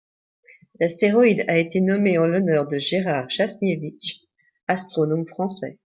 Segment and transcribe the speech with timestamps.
[0.79, 4.21] L'astéroïde a été nommé en l'honneur de Gérard Jasniewicz,
[4.67, 5.77] astronome français.